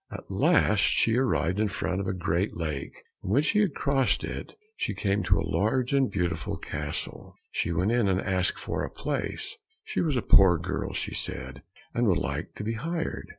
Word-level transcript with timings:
At 0.11 0.31
last 0.31 0.79
she 0.79 1.15
arrived 1.15 1.59
in 1.59 1.67
front 1.67 2.01
of 2.01 2.07
a 2.07 2.13
great 2.13 2.57
lake, 2.57 3.03
and 3.21 3.31
when 3.33 3.43
she 3.43 3.59
had 3.59 3.75
crossed 3.75 4.23
it, 4.23 4.55
she 4.75 4.95
came 4.95 5.21
to 5.21 5.37
a 5.39 5.45
large 5.45 5.93
and 5.93 6.09
beautiful 6.09 6.57
castle. 6.57 7.35
She 7.51 7.71
went 7.71 7.91
and 7.91 8.09
asked 8.19 8.57
for 8.57 8.83
a 8.83 8.89
place; 8.89 9.57
she 9.83 10.01
was 10.01 10.17
a 10.17 10.23
poor 10.23 10.57
girl, 10.57 10.93
she 10.93 11.13
said, 11.13 11.61
and 11.93 12.07
would 12.07 12.17
like 12.17 12.55
to 12.55 12.63
be 12.63 12.73
hired. 12.73 13.29